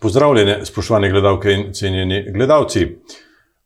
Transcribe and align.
Pozdravljene, 0.00 0.60
spoštovane 0.64 1.10
gledalke 1.10 1.52
in 1.52 1.72
cenjeni 1.72 2.32
gledalci. 2.32 2.86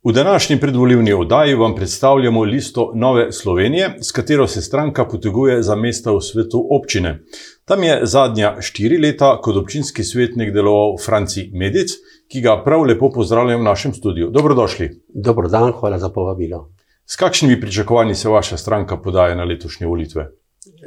V 0.05 0.13
današnji 0.13 0.61
predvoljivni 0.61 1.13
oddaji 1.13 1.55
vam 1.55 1.75
predstavljamo 1.75 2.43
listo 2.43 2.93
Nove 2.95 3.33
Slovenije, 3.33 3.97
s 4.01 4.13
katero 4.13 4.47
se 4.47 4.63
stranka 4.63 5.05
poteguje 5.05 5.63
za 5.63 5.77
mesta 5.77 6.13
v 6.13 6.21
svetu 6.21 6.67
občine. 6.71 7.21
Tam 7.65 7.83
je 7.83 7.99
zadnja 8.03 8.57
štiri 8.61 8.99
leta 8.99 9.41
kot 9.41 9.57
občinski 9.57 10.05
svetnik 10.05 10.55
deloval 10.55 10.97
Franci 11.05 11.51
Medic, 11.53 11.93
ki 12.29 12.41
ga 12.41 12.63
prav 12.65 12.83
lepo 12.83 13.11
pozdravljam 13.11 13.61
v 13.61 13.65
našem 13.65 13.95
studiu. 13.95 14.31
Dobrodošli. 14.31 14.91
Dobro 15.15 15.49
dan, 15.49 15.73
hvala 15.73 15.99
za 15.99 16.09
povabilo. 16.09 16.71
S 17.07 17.17
kakšnimi 17.17 17.61
pričakovanji 17.61 18.15
se 18.15 18.29
vaša 18.29 18.57
stranka 18.57 18.97
podaja 18.97 19.35
na 19.35 19.45
letošnje 19.45 19.87
volitve? 19.87 20.31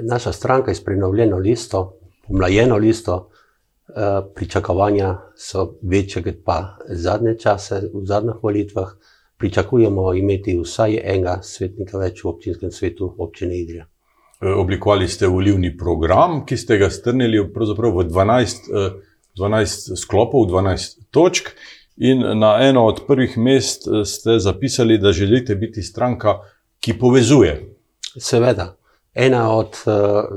Naša 0.10 0.32
stranka 0.32 0.72
je 0.72 0.76
s 0.76 0.84
prenovljeno 0.84 1.38
listo, 1.38 2.00
pomlajeno 2.28 2.78
listo, 2.78 3.30
pričakovanja 4.36 5.18
so 5.38 5.78
večje 5.82 6.24
kot 6.24 6.36
pa 6.46 6.78
zadnje 6.90 7.38
čase, 7.40 7.82
v 7.94 8.06
zadnjih 8.06 8.36
volitvah. 8.44 8.88
Pričakujemo 9.38 10.14
imeti 10.14 10.56
vsaj 10.58 10.96
enega 11.04 11.40
svetnika 11.44 11.98
več 11.98 12.24
v 12.24 12.30
občinskem 12.30 12.72
svetu 12.72 13.16
občine 13.18 13.58
Idrija. 13.60 13.86
Eh, 14.42 14.48
oblikovali 14.48 15.08
ste 15.08 15.28
volivni 15.28 15.78
program, 15.78 16.46
ki 16.46 16.58
ste 16.58 16.78
ga 16.78 16.90
strnili 16.90 17.40
v 17.40 17.52
12, 17.52 18.70
12 19.38 19.92
eh, 19.92 19.96
sklopov, 19.96 20.48
12 20.52 21.12
točk. 21.12 21.52
In 21.98 22.24
na 22.40 22.58
eno 22.60 22.86
od 22.86 23.06
prvih 23.08 23.38
mest 23.38 23.88
ste 24.06 24.40
zapisali, 24.40 24.98
da 24.98 25.12
želite 25.12 25.56
biti 25.56 25.84
stranka, 25.84 26.40
ki 26.80 26.98
povezuje. 27.00 27.54
Seveda, 28.20 28.76
ena 29.14 29.56
od 29.56 29.78
uh, 29.86 29.96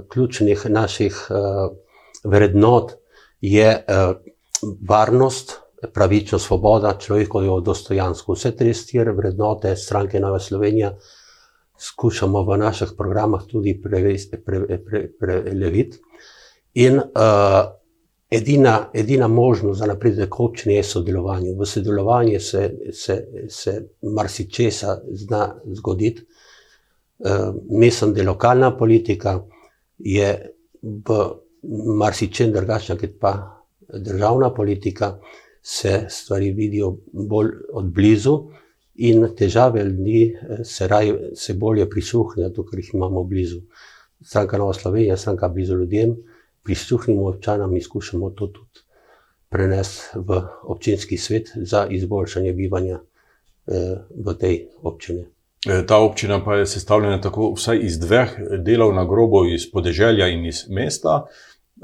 ključnih 0.08 0.66
naših 0.70 1.26
uh, 1.30 1.76
vrednot 2.24 2.92
je 3.40 3.84
uh, 3.88 4.16
varnost, 4.88 5.52
pravičnost, 5.94 6.46
svoboda, 6.46 6.96
človekovo 6.98 7.60
dostojanstvo. 7.60 8.34
Vse 8.34 8.50
te 8.56 8.72
štiri 8.74 9.12
vrednote 9.14 9.76
stranke 9.76 10.20
Nova 10.20 10.38
Slovenija 10.38 10.96
skušamo 11.78 12.42
v 12.42 12.58
naših 12.58 12.88
programah 12.98 13.44
tudi 13.46 13.80
preleviti. 13.82 14.42
Pre, 14.44 14.60
pre, 14.84 15.08
pre, 15.18 15.84
in 16.74 16.98
uh, 16.98 17.04
edina, 18.30 18.90
edina 18.94 19.28
možnost 19.28 19.78
za 19.78 19.86
napredek 19.86 20.40
občine 20.40 20.74
je 20.74 20.82
sodelovanje. 20.82 21.54
V 21.58 21.66
sodelovanju 21.66 22.40
se, 22.40 22.70
se, 22.92 23.26
se 23.48 23.88
marsikčesa 24.02 24.98
zna 25.10 25.54
zgoditi. 25.64 26.26
Uh, 27.18 27.54
mislim, 27.70 28.14
da 28.14 28.30
lokalna 28.30 28.76
politika 28.76 29.40
je 29.98 30.54
v 30.82 31.30
marsičem 31.98 32.52
drugačna, 32.52 32.96
kot 32.96 33.18
pa 33.20 33.32
državna 33.88 34.54
politika, 34.54 35.18
se 35.62 36.06
stvari 36.08 36.52
vidijo 36.52 36.96
bolj 37.12 37.50
od 37.72 37.84
blizu 37.84 38.38
in 38.94 39.28
težave 39.36 39.84
ljudi 39.84 40.22
eh, 40.34 40.64
se, 40.64 40.88
se 41.34 41.54
bolje 41.54 41.90
prisluhnejo, 41.90 42.50
ker 42.70 42.78
jih 42.78 42.90
imamo 42.94 43.24
blizu. 43.24 43.60
Stranka 44.24 44.58
Nova 44.58 44.72
Slovenija, 44.72 45.16
stranka 45.16 45.48
blizu 45.48 45.76
ljudem, 45.76 46.16
prisluhnimo 46.62 47.28
občanom 47.28 47.74
in 47.74 47.82
skušamo 47.82 48.30
to 48.30 48.46
tudi 48.46 48.86
prenesti 49.48 50.18
v 50.18 50.42
občinski 50.62 51.16
svet 51.16 51.52
za 51.54 51.86
izboljšanje 51.90 52.52
bivanja 52.52 52.98
eh, 52.98 53.96
v 54.24 54.34
tej 54.34 54.66
občini. 54.82 55.26
Eh, 55.66 55.86
ta 55.86 55.98
občina 55.98 56.44
pa 56.44 56.54
je 56.54 56.66
sestavljena 56.66 57.20
tako 57.20 57.52
vsaj 57.56 57.78
iz 57.82 57.98
dveh 57.98 58.36
delov 58.64 58.94
na 58.94 59.04
grobo, 59.04 59.46
iz 59.46 59.70
podeželja 59.72 60.28
in 60.28 60.46
iz 60.46 60.64
mesta. 60.68 61.24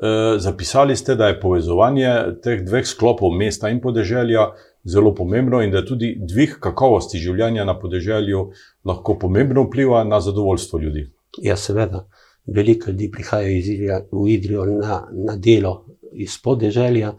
Eh, 0.03 0.39
zapisali 0.39 0.97
ste, 0.97 1.15
da 1.15 1.27
je 1.27 1.41
povezovanje 1.41 2.09
teh 2.43 2.65
dveh 2.67 2.87
sklopov, 2.87 3.31
mesta 3.31 3.69
in 3.71 3.81
podeželja, 3.81 4.49
zelo 4.85 5.13
pomembno 5.15 5.61
in 5.63 5.71
da 5.71 5.85
tudi 5.87 6.17
dvig 6.19 6.57
kakovosti 6.61 7.19
življenja 7.19 7.65
na 7.65 7.77
podeželju 7.79 8.41
lahko 8.85 9.15
pomembno 9.19 9.63
vpliva 9.69 10.03
na 10.05 10.19
zadovoljstvo 10.21 10.81
ljudi. 10.81 11.05
Ja, 11.43 11.57
seveda. 11.57 12.09
Veliko 12.47 12.91
ljudi 12.91 13.09
prihaja 13.11 13.49
iz 13.49 13.69
Idrija, 13.69 14.01
v 14.11 14.25
Idrijo 14.33 14.65
na, 14.67 14.99
na 15.13 15.37
delo 15.37 15.85
iz 16.13 16.35
podeželja 16.43 17.13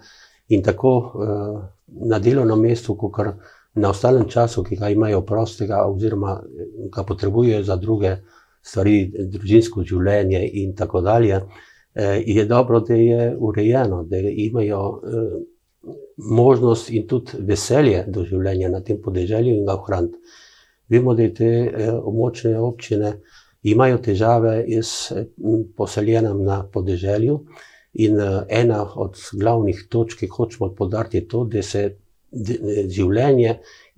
in 0.50 0.64
tako 0.64 0.91
uh, 1.00 1.64
na 2.12 2.19
delovnem 2.19 2.59
mestu, 2.59 2.97
kot 3.00 3.18
na 3.74 3.90
ostalem 3.90 4.28
času, 4.30 4.64
ki 4.64 4.75
ga 4.75 4.90
imajo 4.90 5.24
prostega, 5.25 5.80
oziroma 5.88 6.35
ga 6.94 7.03
potrebujejo 7.03 7.64
za 7.64 7.75
druge 7.75 8.18
stvari, 8.62 9.00
družinsko 9.31 9.84
življenje 9.84 10.44
in 10.62 10.75
tako 10.75 11.02
dalje. 11.02 11.40
Eh, 11.40 11.74
je 12.25 12.45
dobro, 12.45 12.79
da 12.79 12.94
je 12.94 13.35
urejeno, 13.39 14.03
da 14.03 14.17
imajo 14.17 15.01
eh, 15.03 15.91
možnost 16.17 16.89
in 16.89 17.07
tudi 17.07 17.31
veselje 17.39 18.03
do 18.07 18.25
življenja 18.25 18.69
na 18.69 18.81
tem 18.83 19.01
podeželju 19.01 19.53
in 19.56 19.66
ga 19.66 19.78
ohraniti. 19.79 20.17
Vemo, 20.89 21.16
da 21.16 21.29
te 21.34 21.47
eh, 21.47 21.91
območne 21.91 22.57
občine 22.59 23.13
imajo 23.63 23.97
težave 23.97 24.57
s 24.81 25.11
poseljenjem 25.78 26.44
na 26.44 26.63
podeželju. 26.73 27.39
In 27.95 28.19
ena 28.50 28.81
od 28.95 29.16
glavnih 29.39 29.85
točk, 29.89 30.19
ki 30.19 30.28
hočemo 30.28 30.73
podariti, 30.75 31.17
je 31.17 31.28
to, 31.31 31.45
da 31.47 31.61
se 31.63 31.84
življenje 32.91 33.53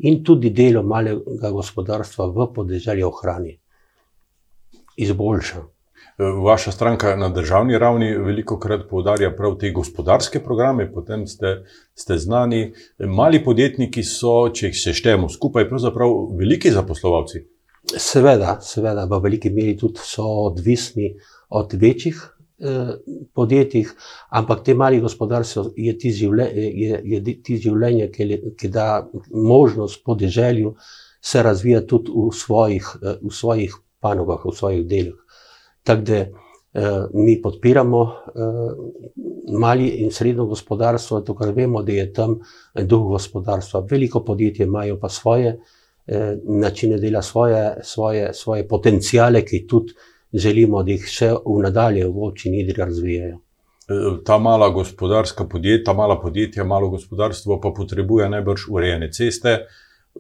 in 0.06 0.20
tudi 0.24 0.52
delo 0.54 0.84
malega 0.86 1.50
gospodarstva 1.52 2.28
v 2.36 2.48
podeželju 2.54 3.08
ohrani, 3.08 3.56
izboljša. 5.02 5.64
Vaša 6.18 6.72
stranka 6.72 7.16
na 7.16 7.30
državni 7.30 7.78
ravni 7.78 8.18
veliko 8.18 8.60
krat 8.60 8.88
poudarja 8.90 9.36
prav 9.36 9.58
te 9.62 9.70
gospodarske 9.72 10.40
programe, 10.44 10.88
potem 10.94 11.28
ste, 11.28 11.64
ste 11.94 12.18
znani. 12.18 12.74
Mali 13.00 13.44
podjetniki 13.44 14.02
so, 14.04 14.50
če 14.50 14.72
jih 14.72 14.80
seštejemo 14.82 15.30
skupaj, 15.30 15.68
pravzaprav 15.70 16.16
veliki 16.40 16.72
zaposlovalci. 16.74 17.44
Seveda, 18.02 18.56
seveda, 18.66 19.06
v 19.06 19.20
veliki 19.24 19.52
meri 19.54 19.76
tudi 19.78 20.02
so 20.02 20.26
odvisni 20.48 21.12
od 21.54 21.78
večjih 21.78 22.18
eh, 22.18 22.90
podjetij, 23.38 23.86
ampak 24.42 24.66
te 24.66 24.74
mali 24.74 25.00
gospodarstvo 25.00 25.68
je 25.78 25.94
ti 26.02 26.12
življenje, 26.18 26.66
je, 26.82 27.02
je 27.14 27.38
ti 27.46 27.60
življenje 27.62 28.10
ki, 28.16 28.30
ki 28.58 28.72
da 28.74 29.06
možnost 29.30 30.02
podeželju 30.04 30.74
se 31.22 31.46
razvija 31.46 31.86
tudi 31.86 32.10
v 32.10 32.34
svojih, 32.34 32.90
eh, 33.04 33.22
v 33.22 33.32
svojih 33.32 33.78
panogah, 34.02 34.42
v 34.50 34.58
svojih 34.58 34.84
delih. 34.90 35.22
Tako 35.88 36.02
da 36.02 36.16
eh, 36.16 36.30
mi 37.14 37.42
podpiramo 37.42 38.02
eh, 38.04 38.42
mali 39.60 39.88
in 39.88 40.12
srednjo 40.12 40.46
gospodarstvo, 40.46 41.22
kar 41.40 41.54
vemo, 41.56 41.84
da 41.84 41.92
je 41.92 42.14
tam 42.14 42.40
duh 42.76 43.08
gospodarstva. 43.08 43.86
Veliko 43.92 44.24
podjetij 44.24 44.66
imajo 44.66 45.00
pa 45.00 45.10
svoje 45.10 45.60
eh, 46.08 46.36
načine 46.44 46.98
dela, 46.98 47.22
svoje, 47.22 47.78
svoje, 47.84 48.34
svoje 48.34 48.68
potencijale, 48.68 49.46
ki 49.46 49.68
tudi 49.68 49.94
želimo, 50.34 50.84
da 50.84 50.92
jih 50.92 51.08
še 51.08 51.32
v 51.46 51.58
nadalje 51.64 52.08
v 52.08 52.24
občini 52.28 52.62
Idrija 52.66 52.86
razvijajo. 52.86 53.40
Ta 54.26 54.38
mala 54.38 54.68
gospodarska 54.70 55.46
podjetja, 55.48 55.86
ta 55.86 55.94
mala 55.94 56.20
podjetja, 56.20 56.64
malo 56.68 56.90
gospodarstvo 56.90 57.62
pa 57.64 57.72
potrebuje 57.72 58.28
najbrž 58.30 58.68
urejene 58.70 59.08
ceste, 59.12 59.62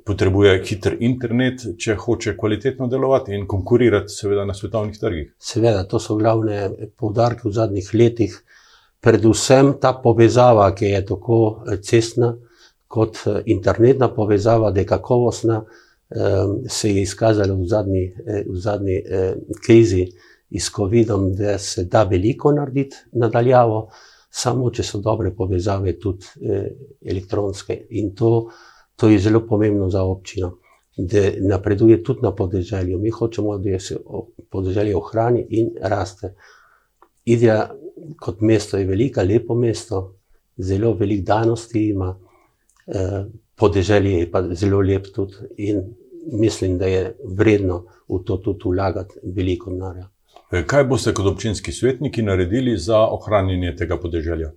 potrebuje 0.06 0.64
hiter 0.66 0.98
internet, 1.00 1.64
če 1.80 1.96
hoče 2.00 2.36
kvalitetno 2.38 2.88
delovati 2.88 3.36
in 3.36 3.48
konkurirati, 3.48 4.14
seveda, 4.14 4.46
na 4.46 4.54
svetovnih 4.54 5.00
trgih. 5.00 5.32
Seveda, 5.40 5.86
to 5.90 6.00
so 6.00 6.18
glavne 6.20 6.70
poudarke 6.98 7.48
v 7.48 7.54
zadnjih 7.56 7.90
letih. 7.94 8.38
Predvsem 9.04 9.76
ta 9.82 9.94
povezava, 10.04 10.70
ki 10.76 10.92
je 10.92 11.04
tako 11.12 11.40
eh, 11.68 11.82
cestna, 11.84 12.34
kot 12.88 13.22
eh, 13.26 13.42
internetna 13.54 14.10
povezava, 14.14 14.72
da 14.72 14.82
je 14.82 14.90
kakovostna, 14.90 15.62
ehm, 15.62 16.56
se 16.70 16.92
je 16.92 17.02
izkazala 17.02 17.54
v 17.54 17.68
zadnji, 17.68 18.06
eh, 18.26 18.44
v 18.48 18.60
zadnji 18.64 19.02
krizi 19.64 20.08
s 20.52 20.72
COVID-om, 20.76 21.34
da 21.36 21.58
se 21.60 21.86
da 21.86 22.04
veliko 22.04 22.52
narediti 22.56 22.96
nadaljavo, 23.20 23.90
samo 24.32 24.70
če 24.72 24.84
so 24.84 25.00
dobre 25.04 25.34
povezave, 25.36 25.98
tudi 26.00 26.26
elektronske. 27.06 27.76
In 28.00 28.14
to 28.16 28.50
To 28.98 29.10
je 29.10 29.20
zelo 29.20 29.44
pomembno 29.48 29.90
za 29.90 30.04
občino, 30.04 30.58
da 30.98 31.30
napreduje 31.40 32.04
tudi 32.04 32.20
na 32.24 32.32
podeželju. 32.36 33.00
Mi 33.00 33.10
hočemo, 33.10 33.58
da 33.58 33.80
se 33.80 33.98
podeželje 34.50 34.96
ohrani 34.98 35.46
in 35.50 35.70
raste. 35.82 36.34
Idija 37.26 37.70
kot 38.20 38.42
mesto 38.42 38.78
je 38.78 38.86
velika, 38.86 39.24
lepo 39.24 39.56
mesto, 39.56 40.16
zelo 40.58 40.94
velik 40.94 41.26
danosti 41.26 41.90
ima, 41.90 42.20
eh, 42.88 43.26
podeželje 43.56 44.12
je 44.12 44.32
pa 44.32 44.44
zelo 44.54 44.82
lep 44.82 45.06
tudi 45.16 45.34
in 45.58 45.84
mislim, 46.32 46.78
da 46.78 46.86
je 46.86 47.16
vredno 47.24 47.86
v 48.08 48.24
to 48.26 48.38
tudi 48.38 48.70
vlagati 48.70 49.20
veliko 49.24 49.72
denarja. 49.72 50.10
Kaj 50.68 50.84
boste 50.84 51.14
kot 51.14 51.26
občinski 51.26 51.72
svetniki 51.72 52.22
naredili 52.22 52.78
za 52.78 53.00
ohranjanje 53.00 53.76
tega 53.76 53.98
podeželja? 53.98 54.52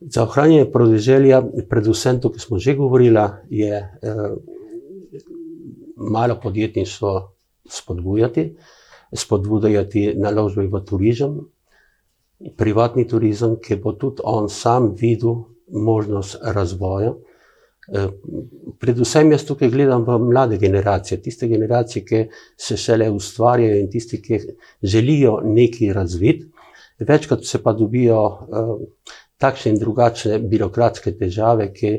Za 0.00 0.22
ohranjanje 0.22 0.64
podeželja, 0.72 1.42
predvsem 1.68 2.20
to, 2.20 2.30
kar 2.32 2.40
smo 2.40 2.58
že 2.58 2.74
govorili, 2.74 3.20
je 3.50 3.76
eh, 3.76 4.34
malo 5.96 6.38
podjetništvo 6.42 7.32
spodbujati, 7.68 8.56
spodbujati 9.12 10.14
naložbe 10.16 10.66
v 10.66 10.84
turizem, 10.88 11.40
privatni 12.56 13.04
turizem, 13.08 13.58
ki 13.60 13.76
bo 13.76 13.92
tudi 13.92 14.24
on 14.24 14.48
sam 14.48 14.94
videl 14.96 15.44
možnost 15.68 16.38
razvoja. 16.42 17.12
Eh, 17.92 18.08
predvsem 18.80 19.32
jaz 19.32 19.44
tukaj 19.44 19.68
gledam 19.68 20.06
v 20.08 20.18
mlade 20.30 20.56
generacije, 20.56 21.20
tiste 21.22 21.48
generacije, 21.48 22.04
ki 22.04 22.24
se 22.56 22.76
šele 22.76 23.10
ustvarjajo 23.10 23.80
in 23.80 23.90
tiste, 23.90 24.22
ki 24.22 24.40
želijo 24.82 25.40
nekaj 25.44 25.92
razviti. 25.92 26.48
Večkrat 27.00 27.44
se 27.44 27.62
pa 27.62 27.72
dobijo 27.72 28.24
uh, 28.24 28.80
takšne 29.40 29.72
in 29.74 29.78
drugačne 29.80 30.38
birokratske 30.38 31.12
težave, 31.18 31.70
ki 31.72 31.94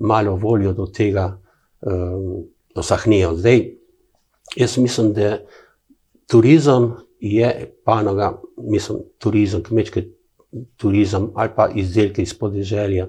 malo 0.00 0.36
volijo 0.36 0.72
do 0.76 0.86
tega 0.86 1.26
um, 1.80 2.44
osahnijo. 2.74 3.34
Zdaj, 3.36 3.62
jaz 4.56 4.76
mislim, 4.78 5.12
da 5.16 5.38
turizem 6.30 6.92
je 7.20 7.72
panoga, 7.84 8.36
mislim, 8.56 8.98
turizem, 9.18 9.62
kmečki 9.62 10.04
turizem 10.76 11.30
ali 11.34 11.50
pa 11.56 11.68
izdelke 11.74 12.22
iz 12.22 12.34
podeželja. 12.38 13.08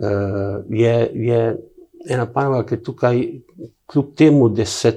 Uh, 0.00 0.62
je, 0.70 1.10
je 1.14 1.40
ena 2.08 2.26
panoga, 2.32 2.62
ki 2.66 2.82
tukaj, 2.82 3.24
kljub 3.90 4.14
temu, 4.16 4.48
da 4.48 4.64
se 4.64 4.94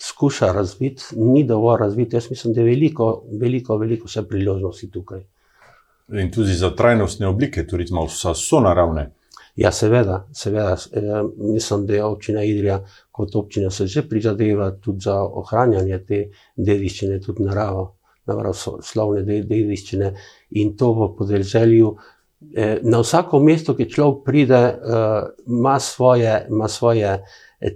skuša 0.00 0.52
razviti, 0.52 1.02
ni 1.16 1.44
dovolj 1.44 1.80
razviti. 1.80 2.16
Jaz 2.16 2.30
mislim, 2.30 2.54
da 2.54 2.60
je 2.60 2.66
veliko, 2.66 3.24
veliko, 3.40 3.76
veliko 3.76 4.08
priložnosti 4.28 4.90
tukaj. 4.90 5.24
In 6.12 6.30
tudi 6.32 6.54
za 6.54 6.70
trajnostne 6.76 7.28
oblike 7.28 7.66
turizma, 7.66 8.04
vsa 8.06 8.34
so 8.34 8.60
naravne. 8.64 9.10
Ja, 9.58 9.72
seveda, 9.72 10.22
seveda. 10.32 10.76
E, 10.92 11.02
mislim, 11.36 11.86
da 11.86 11.94
je 11.94 12.04
občina 12.04 12.42
Idrija 12.42 12.84
kot 13.10 13.34
občina 13.36 13.70
se 13.70 13.86
že 13.86 14.08
prizadeva 14.08 14.70
tudi 14.70 15.00
za 15.00 15.16
ohranjanje 15.22 15.98
te 16.06 16.18
dediščine, 16.56 17.18
tudi 17.20 17.42
naravo, 17.42 17.82
naravoslovne 18.30 19.24
dediščine 19.26 20.12
in 20.62 20.76
to 20.76 20.92
v 20.94 21.08
podeželju. 21.18 21.90
E, 22.54 22.68
na 22.82 23.00
vsako 23.02 23.40
mesto, 23.42 23.74
ki 23.74 23.88
človek 23.90 24.22
pride, 24.24 24.62
e, 24.62 25.02
ima 25.46 25.80
svoje, 25.80 26.46
ima 26.48 26.68
svoje 26.68 27.16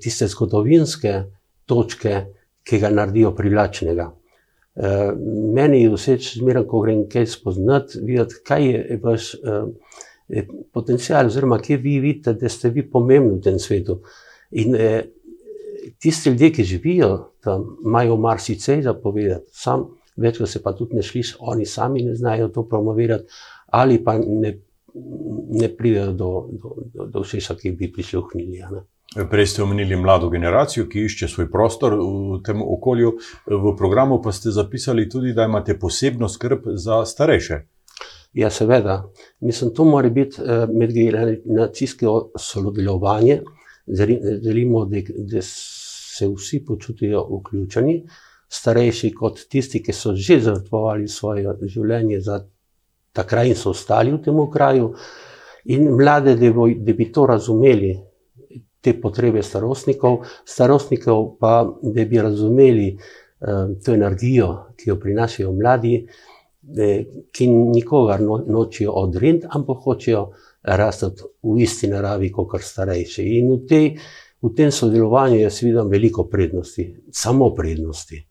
tiste 0.00 0.30
zgodovinske 0.30 1.24
točke, 1.66 2.14
ki 2.62 2.78
ga 2.78 2.90
naredijo 2.94 3.34
privlačnega. 3.34 4.12
Meni 5.54 5.82
je 5.82 5.92
vseč, 5.92 6.30
zmeraj, 6.38 6.64
ko 6.68 6.80
grem 6.80 7.02
kaj 7.12 7.26
spoznati, 7.28 8.00
videti, 8.06 8.38
kaj 8.46 8.68
je 8.68 9.00
vaš 9.02 9.32
potencial, 10.72 11.26
oziroma 11.26 11.58
kje 11.58 11.76
vi 11.76 11.98
vidite, 12.00 12.32
da 12.32 12.48
ste 12.48 12.70
vi 12.70 12.84
pomembni 12.90 13.38
v 13.38 13.42
tem 13.44 13.58
svetu. 13.58 14.00
In 14.50 14.74
eh, 14.74 15.02
tisti 15.98 16.30
ljudje, 16.30 16.52
ki 16.52 16.64
živijo 16.64 17.10
tam, 17.40 17.76
imajo 17.84 18.16
marsikaj 18.16 18.82
za 18.82 18.94
povedati, 18.94 19.50
sam 19.52 19.88
večkrat 20.16 20.48
se 20.48 20.62
pa 20.62 20.72
tudi 20.76 20.96
ne 20.96 21.02
slišiš, 21.02 21.36
oni 21.40 21.66
sami 21.66 22.02
ne 22.02 22.14
znajo 22.14 22.48
to 22.48 22.68
promovirati, 22.68 23.24
ali 23.66 24.04
pa 24.04 24.18
ne, 24.18 24.58
ne 25.50 25.68
pridejo 25.76 26.12
do, 26.12 26.48
do, 26.52 26.74
do, 26.94 27.06
do 27.06 27.20
vsega, 27.20 27.56
ki 27.60 27.72
bi 27.72 27.92
prisluhnili. 27.92 28.62
Prej 29.12 29.46
ste 29.46 29.62
omenili 29.62 29.96
mlado 29.96 30.28
generacijo, 30.30 30.86
ki 30.88 31.04
išče 31.04 31.28
svoj 31.28 31.50
prostor 31.52 31.98
v 32.00 32.38
tem 32.44 32.62
okolju. 32.62 33.12
V 33.46 33.72
programu 33.76 34.22
pa 34.22 34.32
ste 34.32 34.50
zapisali 34.50 35.08
tudi, 35.08 35.34
da 35.36 35.44
imate 35.44 35.78
posebno 35.78 36.28
skrb 36.28 36.70
za 36.74 37.04
starejše. 37.04 37.60
Ja, 38.32 38.50
seveda. 38.50 39.02
Mislim, 39.40 39.74
to 39.74 39.84
mora 39.84 40.08
biti 40.08 40.40
uh, 40.40 40.64
medgeneracijsko 40.72 42.32
sodelovanje. 42.38 43.42
Želimo, 44.42 44.84
da, 44.84 45.02
da 45.18 45.42
se 45.42 46.28
vsi 46.28 46.64
počutijo 46.64 47.26
vključeni, 47.30 48.02
starejši 48.48 49.10
kot 49.14 49.40
tisti, 49.48 49.82
ki 49.82 49.92
so 49.92 50.14
že 50.14 50.38
žrtvovali 50.40 51.08
svoje 51.08 51.52
življenje 51.62 52.20
za 52.20 52.38
ta 53.12 53.26
kraj 53.28 53.48
in 53.48 53.56
so 53.56 53.70
ostali 53.70 54.12
v 54.12 54.22
tem 54.24 54.38
kraju, 54.52 54.94
in 55.64 55.90
mlade, 55.96 56.36
da, 56.36 56.52
bo, 56.52 56.68
da 56.68 56.92
bi 56.92 57.10
to 57.12 57.26
razumeli, 57.26 57.96
te 58.82 58.92
potrebe 59.00 59.42
starostnikov, 59.42 60.24
starostnikov 60.44 61.36
pa, 61.40 61.62
da 61.82 62.04
bi 62.04 62.18
razumeli 62.18 62.88
uh, 62.92 63.72
to 63.84 63.94
energijo, 63.94 64.74
ki 64.76 64.90
jo 64.90 64.98
prinašajo 65.00 65.52
mladi 65.54 65.96
ki 67.32 67.46
nikogar 67.46 68.20
no, 68.20 68.44
nočijo 68.46 68.92
odriniti, 68.92 69.46
ampak 69.50 69.78
hočejo 69.84 70.30
rasti 70.62 71.06
v 71.42 71.58
isti 71.62 71.88
naravi 71.90 72.30
kot 72.32 72.62
starejši. 72.62 73.22
In 73.38 73.50
v, 73.50 73.58
tej, 73.66 73.88
v 74.42 74.52
tem 74.56 74.70
sodelovanju 74.70 75.40
jaz 75.40 75.62
vidim 75.62 75.90
veliko 75.90 76.28
prednosti, 76.30 76.86
samo 77.10 77.50
prednosti. 77.54 78.22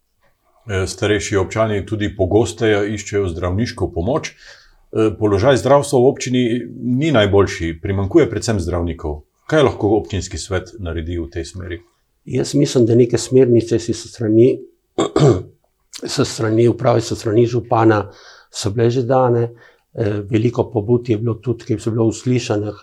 E, 0.68 0.88
starejši 0.88 1.38
občani 1.38 1.86
tudi 1.86 2.14
pogosteje 2.16 2.86
iščejo 2.96 3.28
zdravniško 3.34 3.92
pomoč. 3.92 4.32
E, 4.32 5.12
položaj 5.20 5.60
zdravstva 5.60 6.00
v 6.00 6.08
občini 6.08 6.46
ni 6.72 7.12
najboljši, 7.12 7.76
primankuje 7.84 8.30
predvsem 8.30 8.64
zdravnikov. 8.64 9.26
Kaj 9.52 9.66
lahko 9.68 9.90
občinski 9.98 10.38
svet 10.40 10.70
naredi 10.80 11.18
v 11.20 11.28
tej 11.28 11.44
smeri? 11.46 11.78
Jaz 12.32 12.54
mislim, 12.56 12.86
da 12.88 12.96
neke 12.96 13.18
smernice 13.18 13.80
so 13.80 14.08
strani 14.08 14.54
so 16.14 16.24
strani 16.26 16.70
uprave, 16.72 17.02
so 17.02 17.18
strani 17.20 17.44
župana, 17.46 18.06
so 18.48 18.72
bile 18.72 18.90
že 18.90 19.04
dane, 19.04 19.42
eh, 19.94 20.22
veliko 20.30 20.70
pobud 20.72 21.10
je 21.10 21.18
bilo 21.18 21.36
tudi, 21.44 21.68
ki 21.68 21.80
so 21.80 21.92
bile 21.92 22.08
uslišanih. 22.08 22.78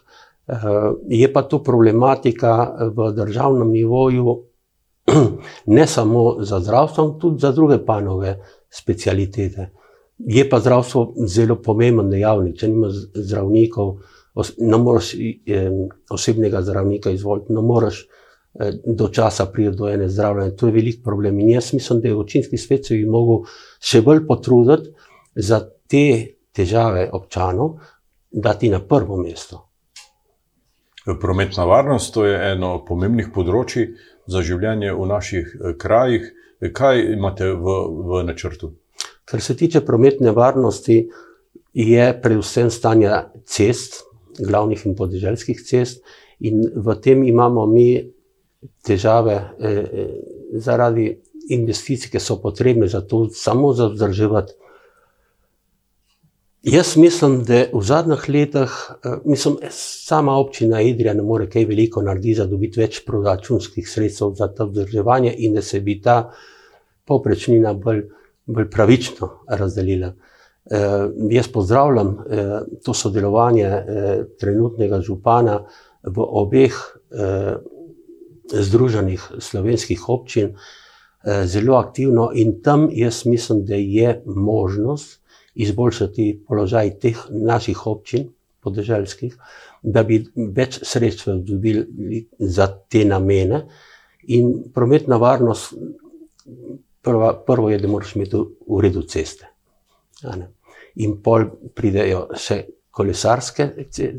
Eh, 0.48 0.68
je 1.08 1.32
pa 1.32 1.42
to 1.42 1.62
problematika 1.64 2.52
v 2.92 3.12
državnem 3.16 3.72
nivoju, 3.72 4.36
ne 5.78 5.86
samo 5.86 6.44
za 6.44 6.60
zdravstvo, 6.60 7.08
tudi 7.20 7.40
za 7.40 7.52
druge 7.52 7.80
panove, 7.86 8.36
specialitete. 8.68 9.70
Je 10.18 10.44
pa 10.50 10.60
zdravstvo 10.60 11.14
zelo 11.24 11.56
pomemben 11.62 12.10
dejavnik, 12.10 12.60
če 12.60 12.68
nima 12.68 12.92
zdravnikov, 12.92 13.96
ne 14.58 14.78
moreš 14.78 15.14
eh, 15.14 15.70
osebnega 16.10 16.62
zdravnika 16.62 17.10
izvoliti, 17.10 17.52
ne 17.52 17.62
moreš 17.62 18.06
Eh, 18.54 18.72
do 18.84 19.08
časa 19.08 19.46
pride 19.46 19.70
do 19.70 19.88
ene 19.88 20.08
zdravljenja. 20.08 20.56
To 20.56 20.66
je 20.66 20.72
velik 20.72 21.04
problem. 21.04 21.38
In 21.40 21.50
jaz 21.50 21.72
mislim, 21.72 22.00
da 22.00 22.08
je 22.08 22.14
občinski 22.14 22.56
svet 22.58 22.86
se 22.86 22.94
bi 22.94 23.04
mogel 23.06 23.44
še 23.80 24.00
bolj 24.02 24.24
potruditi 24.26 24.90
za 25.34 25.60
te 25.86 26.38
težave 26.52 27.10
občanov, 27.12 27.76
dati 28.30 28.70
na 28.70 28.80
prvo 28.80 29.16
mesto. 29.16 29.68
Prometna 31.20 31.64
varnost 31.64 32.14
to 32.14 32.24
je 32.26 32.34
eno 32.52 32.84
pomembnih 32.84 33.30
področji 33.34 33.86
za 34.26 34.42
življenje 34.42 34.90
v 34.92 35.06
naših 35.06 35.54
eh, 35.54 35.78
krajih. 35.78 36.26
Kaj 36.58 37.04
imate 37.14 37.52
v, 37.54 37.78
v 38.10 38.24
načrtu? 38.26 38.72
Kar 39.28 39.40
se 39.40 39.54
tiče 39.54 39.84
prometne 39.86 40.32
varnosti, 40.34 41.04
je 41.78 42.06
predvsem 42.22 42.70
stanje 42.74 43.12
cest, 43.46 44.07
glavnih 44.38 44.86
in 44.86 44.96
podeželskih 44.96 45.60
cest, 45.64 46.02
in 46.40 46.62
v 46.74 46.94
tem 47.02 47.24
imamo 47.26 47.66
mi 47.66 47.88
težave 48.84 49.34
eh, 49.34 49.68
eh, 49.68 50.14
zaradi 50.52 51.10
investicij, 51.50 52.10
ki 52.12 52.20
so 52.20 52.38
potrebne 52.42 52.88
za 52.88 53.00
to, 53.00 53.28
samo 53.32 53.72
za 53.72 53.88
vzdrževati. 53.88 54.52
Jaz 56.62 56.96
mislim, 56.96 57.44
da 57.46 57.64
v 57.72 57.82
zadnjih 57.82 58.28
letih, 58.28 58.72
eh, 59.04 59.18
mislim, 59.24 59.56
sama 59.70 60.34
občina 60.36 60.80
Idrija 60.82 61.14
ne 61.14 61.22
more 61.22 61.48
kaj 61.50 61.64
veliko 61.64 62.02
narediti, 62.02 62.40
da 62.40 62.46
dobi 62.46 62.70
več 62.76 63.04
proračunskih 63.06 63.88
sredstev 63.88 64.34
za 64.36 64.48
to 64.48 64.66
vzdrževanje 64.66 65.34
in 65.38 65.54
da 65.54 65.62
se 65.62 65.80
bi 65.80 66.00
ta 66.02 66.32
poprečnina 67.06 67.72
bolj, 67.72 68.02
bolj 68.46 68.70
pravično 68.70 69.30
razdelila. 69.48 70.12
Eh, 70.70 71.10
jaz 71.30 71.48
pozdravljam 71.48 72.08
eh, 72.08 72.60
to 72.84 72.94
sodelovanje 72.94 73.64
eh, 73.64 74.24
trenutnega 74.40 75.00
župana 75.00 75.62
v 76.02 76.20
obeh 76.20 76.74
eh, 77.10 77.56
Združenih 78.52 79.22
slovenskih 79.38 80.08
občin 80.08 80.52
eh, 80.52 81.46
zelo 81.46 81.76
aktivno 81.76 82.30
in 82.34 82.60
tam 82.62 82.88
jaz 82.92 83.26
mislim, 83.26 83.64
da 83.64 83.74
je 83.74 84.22
možnost 84.26 85.20
izboljšati 85.54 86.44
položaj 86.48 86.98
teh 86.98 87.16
naših 87.30 87.86
občin, 87.86 88.28
podeželskih, 88.60 89.36
da 89.82 90.02
bi 90.02 90.20
več 90.36 90.80
sredstev 90.82 91.40
dobili 91.48 92.26
za 92.38 92.66
te 92.88 93.04
namene. 93.04 93.64
In 94.28 94.52
prometna 94.74 95.16
varnost, 95.16 95.74
prva, 97.02 97.32
prvo 97.46 97.70
je, 97.70 97.78
da 97.78 97.88
moraš 97.88 98.16
imeti 98.16 98.36
v 98.68 98.82
redu 98.84 99.02
ceste. 99.02 99.48
In 101.04 101.18
pol 101.22 101.46
pridejo 101.74 102.26
še 102.34 102.62
kolesarske 102.90 103.68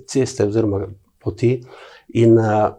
ceste 0.08 0.48
oziroma 0.48 0.86
poti. 1.20 1.58
In, 2.20 2.38
uh, 2.40 2.70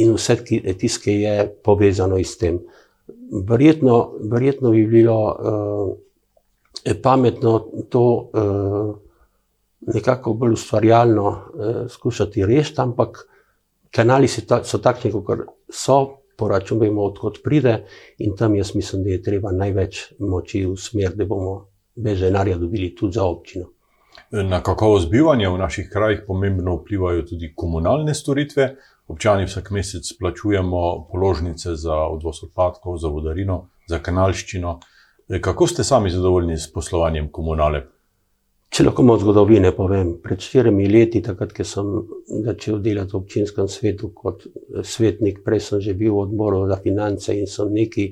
in 0.00 0.14
vse 0.16 0.38
tisto, 0.44 1.04
ki 1.04 1.16
je 1.22 1.36
povezano 1.64 2.18
s 2.18 2.38
tem. 2.40 2.58
Verjetno, 3.46 3.96
verjetno 4.30 4.72
bi 4.72 4.86
bilo 4.90 5.18
uh, 5.26 6.94
pametno 7.02 7.58
to 7.92 8.04
uh, 8.04 8.94
nekako 9.94 10.34
bolj 10.34 10.56
ustvarjalno 10.56 11.26
uh, 11.28 11.80
skušati 11.90 12.46
rešiti, 12.46 12.80
ampak 12.80 13.26
kanali 13.90 14.28
so, 14.28 14.42
ta, 14.48 14.62
so 14.64 14.80
takšni, 14.82 15.12
kot 15.12 15.46
so, 15.72 15.98
poračunajmo, 16.36 17.04
odkot 17.12 17.40
pride, 17.44 17.78
in 18.18 18.36
tam 18.36 18.54
jaz 18.56 18.74
mislim, 18.74 19.04
da 19.04 19.10
je 19.10 19.22
treba 19.22 19.52
največ 19.52 20.02
moči 20.20 20.66
v 20.66 20.76
smer, 20.76 21.14
da 21.16 21.24
bomo 21.24 21.54
več 21.96 22.20
denarja 22.20 22.58
dobili 22.58 22.94
tudi 22.94 23.18
za 23.18 23.24
občino. 23.24 23.70
Na 24.32 24.62
kakovost 24.64 25.10
bivanja 25.10 25.50
v 25.50 25.58
naših 25.58 25.88
krajih 25.92 26.22
pomembno 26.26 26.76
vplivajo 26.76 27.22
tudi 27.22 27.52
komunalne 27.54 28.14
storitve. 28.14 28.74
Občani 29.08 29.46
vsak 29.46 29.70
mesec 29.70 30.08
plačujemo 30.18 31.06
položnice 31.12 31.76
za 31.76 31.96
odvoz 32.10 32.42
odpadkov, 32.48 32.96
za 32.98 33.08
vodarino, 33.08 33.68
za 33.88 34.00
kanalščino. 34.02 34.78
Kako 35.40 35.66
ste 35.66 35.84
sami 35.84 36.10
zadovoljni 36.10 36.56
s 36.58 36.72
poslovanjem 36.72 37.28
komunale? 37.32 37.84
Če 38.70 38.84
lahko 38.84 39.04
malo 39.06 39.20
zgodovine 39.22 39.70
povem, 39.72 40.16
pred 40.22 40.42
štirimi 40.42 40.88
leti, 40.90 41.22
takrat, 41.22 41.52
ko 41.54 41.64
sem 41.64 41.92
začel 42.46 42.80
delati 42.82 43.14
v 43.14 43.20
občinskem 43.20 43.68
svetu 43.70 44.10
kot 44.14 44.42
svetnik, 44.82 45.38
prej 45.46 45.62
sem 45.68 45.80
že 45.80 45.94
bil 45.94 46.12
v 46.12 46.24
odboru 46.26 46.64
za 46.66 46.80
finance 46.82 47.34
in 47.34 47.46
sem 47.46 47.70
nekaj 47.72 48.10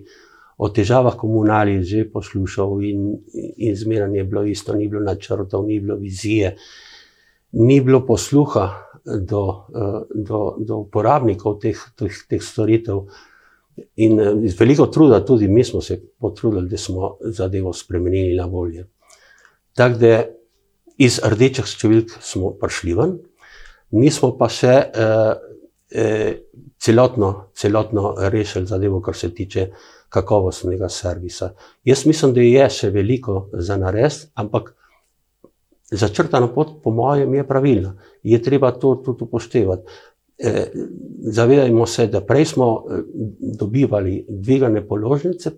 o 0.57 0.69
težavah 0.69 1.17
komunali 1.19 1.83
že 1.83 2.05
poslušal, 2.11 2.83
in, 2.83 3.19
in 3.57 3.77
zmeraj 3.77 4.17
je 4.17 4.25
bilo 4.25 4.45
isto, 4.45 4.75
ni 4.75 4.89
bilo 4.89 5.03
načrtov, 5.03 5.67
ni 5.67 5.81
bilo 5.81 5.97
vizije, 5.97 6.57
ni 7.53 7.81
bilo 7.81 8.05
posluha 8.07 8.71
do, 9.05 9.67
do, 10.15 10.57
do 10.59 10.77
uporabnikov 10.87 11.59
teh, 11.61 11.79
teh, 11.99 12.15
teh 12.29 12.43
storitev. 12.43 13.07
In 13.97 14.21
z 14.47 14.55
veliko 14.59 14.87
truda, 14.87 15.25
tudi 15.27 15.49
mi 15.49 15.65
smo 15.65 15.81
se 15.83 15.99
potrudili, 16.19 16.69
da 16.69 16.79
smo 16.79 17.17
zadevo 17.21 17.73
spremenili 17.73 18.37
na 18.37 18.47
bolje. 18.47 18.87
Tako 19.75 19.99
da 19.99 20.25
iz 21.03 21.19
rdečih 21.19 21.67
številk 21.67 22.15
smo 22.23 22.53
prišli 22.59 22.95
ven, 22.95 23.17
nismo 23.99 24.31
pa 24.39 24.47
še 24.51 24.75
eh, 24.79 25.33
eh, 25.91 26.31
celotno, 26.79 27.51
celotno 27.55 28.15
rešili 28.31 28.71
zadevo, 28.71 29.01
kar 29.03 29.17
se 29.19 29.33
tiče 29.35 29.69
kakovostnega 30.15 30.89
servisa. 30.89 31.51
Jaz 31.85 32.07
mislim, 32.07 32.35
da 32.35 32.43
je 32.45 32.71
še 32.71 32.91
veliko 32.95 33.49
za 33.53 33.77
narediti, 33.81 34.29
ampak 34.39 34.71
začrtana 35.91 36.49
pot, 36.55 36.77
po 36.83 36.93
mojem, 36.95 37.35
je 37.35 37.47
pravilna. 37.47 37.95
Je 38.23 38.43
treba 38.43 38.71
to 38.73 38.95
tudi 39.05 39.27
upoštevati. 39.27 39.83
Eh, 40.39 40.71
zavedajmo 41.35 41.87
se, 41.87 42.07
da 42.07 42.21
prej 42.21 42.45
smo 42.45 42.69
eh, 42.91 43.03
dobivali 43.59 44.25
dvigane 44.29 44.83
položnice, 44.89 45.51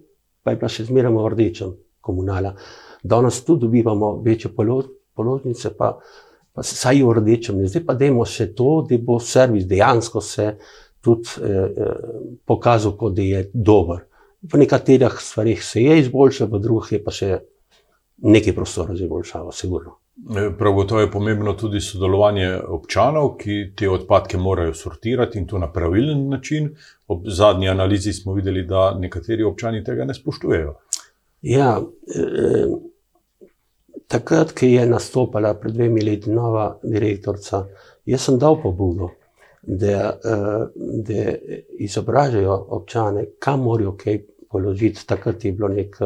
pa 0.43 0.53
je 0.53 0.61
bila 0.61 0.69
še 0.69 0.85
zmeraj 0.89 1.15
v 1.15 1.29
rdečem 1.33 1.77
komunala. 2.01 2.55
Danes 3.03 3.41
tudi 3.45 3.67
dobivamo 3.67 4.17
večje 4.25 4.51
položnice 5.15 5.73
pa, 5.79 5.95
pa 6.53 6.63
saj 6.63 7.03
v 7.03 7.15
rdečem. 7.21 7.63
Zdaj 7.67 7.87
pa 7.87 7.95
dajmo 7.95 8.25
še 8.25 8.51
to, 8.55 8.83
da 8.89 8.99
bo 8.99 9.19
servis 9.21 9.65
dejansko 9.69 10.21
se 10.21 10.57
tudi 11.01 11.41
eh, 11.41 11.97
pokazal, 12.45 12.99
da 13.13 13.23
je 13.23 13.49
dober. 13.55 14.05
V 14.53 14.59
nekaterih 14.59 15.21
stvarih 15.21 15.65
se 15.65 15.83
je 15.83 15.99
izboljšal, 15.99 16.49
v 16.53 16.63
drugih 16.63 16.93
je 16.93 17.05
pa 17.05 17.15
še 17.15 17.39
nekaj 18.23 18.55
prostora 18.55 18.97
za 18.97 19.05
izboljšavo, 19.05 19.53
sigurno. 19.53 19.99
Eh, 20.37 20.51
prav 20.59 20.73
gotovo 20.73 21.01
je 21.01 21.11
pomembno 21.11 21.53
tudi 21.53 21.81
sodelovanje 21.81 22.61
občanov, 22.69 23.35
ki 23.37 23.73
te 23.77 23.91
odpadke 23.91 24.39
morajo 24.39 24.75
sortirati 24.75 25.39
in 25.39 25.47
to 25.47 25.59
na 25.59 25.73
pravilen 25.73 26.29
način. 26.29 26.71
Ob 27.09 27.29
zadnji 27.29 27.69
analizi 27.69 28.13
smo 28.13 28.35
videli, 28.35 28.63
da 28.67 28.95
nekateri 28.99 29.45
občani 29.45 29.85
tega 29.85 30.05
ne 30.05 30.15
spoštujejo. 30.15 30.75
Ja, 31.43 31.83
eh, 32.15 32.67
takrat, 34.09 34.53
ko 34.53 34.67
je 34.67 34.87
nastopila 34.87 35.55
pred 35.55 35.75
dvemi 35.75 36.01
leti 36.01 36.31
nova 36.31 36.79
direktorica, 36.83 37.67
jaz 38.07 38.25
sem 38.25 38.39
dal 38.39 38.57
pobudo, 38.63 39.11
da, 39.63 40.17
eh, 40.25 40.67
da 41.05 41.35
izobražajo 41.79 42.57
občane, 42.71 43.27
kam 43.39 43.63
morajo 43.69 43.97
kaj 43.97 44.19
položiti. 44.51 45.07
Takrat 45.07 45.45
je 45.45 45.53
bilo 45.53 45.69
nek, 45.69 45.97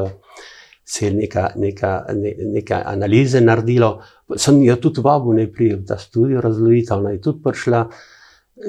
se 0.85 1.07
je 1.07 1.13
neka, 1.15 1.51
neka, 1.57 2.05
ne, 2.15 2.35
neka 2.55 2.83
analize 2.87 3.41
naredilo. 3.41 4.01
Sem 4.37 4.63
jo 4.63 4.77
tudi 4.77 5.01
vabil 5.05 5.47
da 5.85 5.99
študijo 5.99 6.41
razložitev, 6.41 7.03
naj 7.03 7.21
tudi 7.21 7.43
prišla. 7.43 7.89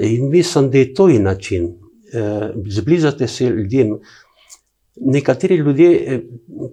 In 0.00 0.28
mislim, 0.30 0.70
da 0.70 0.78
je 0.78 0.94
to 0.94 1.08
in 1.08 1.22
način. 1.22 1.72
Eh, 2.12 2.52
zbližate 2.66 3.28
se 3.28 3.44
ljudem. 3.44 3.98
Nekateri 4.96 5.56
ljudje 5.56 5.88
eh, 6.06 6.20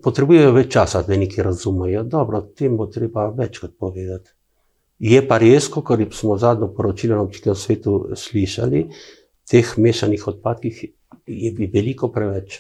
potrebujejo 0.03 0.51
več 0.51 0.73
časa, 0.73 1.01
da 1.07 1.15
nekaj 1.15 1.43
razumejo. 1.43 2.03
Dobro, 2.03 2.41
tem 2.41 2.75
bo 2.77 2.87
treba 2.91 3.29
večkrat 3.37 3.77
povedati. 3.79 4.31
Je 4.99 5.21
pa 5.27 5.37
res, 5.39 5.69
kot 5.71 5.87
smo 6.11 6.37
zadnjo 6.37 6.73
poročilo 6.75 7.15
na 7.15 7.21
občinskem 7.23 7.55
svetu 7.55 7.93
slišali, 8.15 8.89
teh 9.47 9.77
mešanih 9.77 10.27
odpadkih 10.27 10.83
je 11.25 11.69
veliko 11.73 12.11
preveč. 12.11 12.59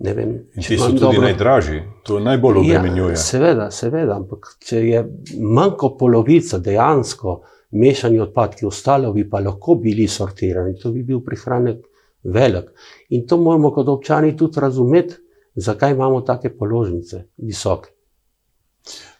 Vem, 0.00 0.48
ti 0.56 0.78
so 0.78 0.86
tudi 0.86 1.00
dobro... 1.00 1.22
najdražji, 1.22 1.82
to 2.02 2.20
najbolj 2.20 2.56
ja, 2.56 2.60
obremenjuje. 2.60 3.12
Ja, 3.12 3.16
seveda, 3.20 3.70
seveda, 3.70 4.16
ampak 4.16 4.54
če 4.64 4.78
je 4.86 5.02
manj 5.44 5.74
kot 5.76 5.98
polovica 6.00 6.58
dejansko 6.58 7.34
mešani 7.76 8.20
odpadki, 8.24 8.64
ostalo 8.66 9.12
bi 9.12 9.26
pa 9.30 9.42
lahko 9.44 9.76
bili 9.82 10.08
sortirani, 10.08 10.78
to 10.80 10.92
bi 10.94 11.02
bil 11.04 11.20
prihranek 11.24 11.82
velik. 12.24 12.70
In 13.10 13.26
to 13.26 13.36
moramo 13.36 13.70
kot 13.76 13.88
občani 13.88 14.32
tudi 14.36 14.60
razumeti, 14.60 15.14
zakaj 15.54 15.92
imamo 15.92 16.20
take 16.20 16.54
položnice 16.56 17.26
visoke. 17.36 17.92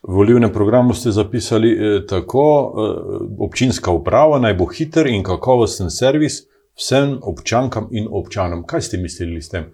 V 0.02 0.14
volivnem 0.16 0.52
programu 0.52 0.94
ste 0.94 1.10
zapisali 1.12 1.72
eh, 1.72 2.06
tako: 2.08 2.46
eh, 2.48 3.26
občinska 3.38 3.92
uprava 3.92 4.38
naj 4.40 4.54
bo 4.54 4.66
hiter 4.66 5.06
in 5.06 5.22
kakovosten 5.22 5.90
servis 5.90 6.46
vsem 6.72 7.18
občankam 7.22 7.88
in 7.90 8.08
občanom. 8.10 8.64
Kaj 8.66 8.80
ste 8.80 8.98
mislili 8.98 9.42
s 9.42 9.52
tem? 9.52 9.68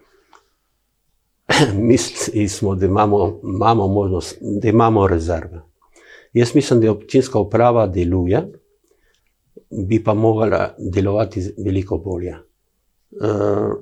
Mislili 1.75 2.49
smo, 2.49 2.75
da 2.75 2.87
imamo, 2.87 3.41
imamo 3.43 3.88
možnost, 3.88 4.38
da 4.41 4.69
imamo 4.69 5.07
rezerve. 5.07 5.62
Jaz 6.33 6.55
mislim, 6.55 6.81
da 6.81 6.91
občinska 6.91 7.38
uprava 7.38 7.87
deluje, 7.87 8.53
bi 9.71 10.05
pa 10.05 10.15
morala 10.15 10.75
delovati 10.79 11.55
veliko 11.65 11.99
bolje. 11.99 12.31
Eh, 12.31 13.73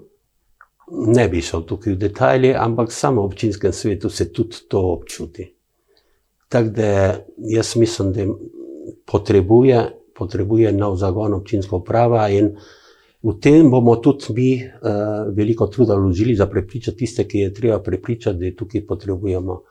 ne 0.91 1.29
bi 1.29 1.41
šel 1.41 1.63
tukaj 1.63 1.93
v 1.93 1.97
detalje, 1.97 2.55
ampak 2.59 2.93
samo 2.93 3.23
v 3.23 3.25
občinskem 3.25 3.73
svetu 3.73 4.11
se 4.11 4.33
tudi 4.33 4.57
to 4.69 4.81
občuti. 4.93 5.55
Tako 6.49 6.69
da 6.69 7.19
jaz 7.39 7.77
mislim, 7.77 8.13
da 8.13 8.27
potrebuje, 9.07 9.91
potrebuje 10.15 10.73
nov 10.73 10.97
zagon 10.97 11.35
občinska 11.35 11.77
uprava 11.77 12.29
in 12.29 12.57
v 13.25 13.33
tem 13.41 13.71
bomo 13.71 13.97
tudi 13.97 14.35
mi 14.37 14.51
uh, 14.61 15.35
veliko 15.37 15.67
truda 15.67 15.97
vložili 15.97 16.35
za 16.37 16.47
prepričati 16.47 16.97
tiste, 16.97 17.25
ki 17.29 17.39
je 17.39 17.55
treba 17.55 17.79
prepričati, 17.83 18.39
da 18.39 18.57
tukaj 18.57 18.87
potrebujemo 18.87 19.63